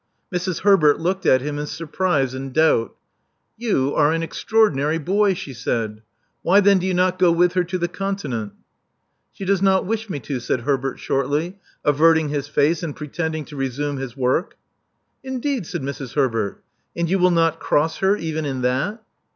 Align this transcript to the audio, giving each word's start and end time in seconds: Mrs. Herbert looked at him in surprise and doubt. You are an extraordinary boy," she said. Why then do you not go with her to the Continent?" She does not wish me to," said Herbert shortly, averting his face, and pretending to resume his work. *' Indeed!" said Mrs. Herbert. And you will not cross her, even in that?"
Mrs. 0.33 0.61
Herbert 0.61 0.99
looked 0.99 1.27
at 1.27 1.41
him 1.41 1.59
in 1.59 1.67
surprise 1.67 2.33
and 2.33 2.51
doubt. 2.51 2.95
You 3.55 3.93
are 3.93 4.11
an 4.11 4.23
extraordinary 4.23 4.97
boy," 4.97 5.35
she 5.35 5.53
said. 5.53 6.01
Why 6.41 6.59
then 6.59 6.79
do 6.79 6.87
you 6.87 6.93
not 6.95 7.19
go 7.19 7.31
with 7.31 7.53
her 7.53 7.63
to 7.65 7.77
the 7.77 7.87
Continent?" 7.87 8.53
She 9.31 9.45
does 9.45 9.61
not 9.61 9.85
wish 9.85 10.09
me 10.09 10.19
to," 10.21 10.39
said 10.39 10.61
Herbert 10.61 10.97
shortly, 10.97 11.59
averting 11.85 12.29
his 12.29 12.47
face, 12.47 12.81
and 12.81 12.95
pretending 12.95 13.45
to 13.45 13.55
resume 13.55 13.97
his 13.97 14.17
work. 14.17 14.55
*' 14.91 14.93
Indeed!" 15.23 15.67
said 15.67 15.83
Mrs. 15.83 16.15
Herbert. 16.15 16.63
And 16.95 17.07
you 17.07 17.19
will 17.19 17.29
not 17.29 17.59
cross 17.59 17.97
her, 17.97 18.17
even 18.17 18.43
in 18.43 18.63
that?" 18.63 19.03